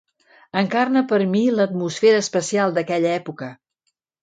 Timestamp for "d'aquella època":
2.79-3.53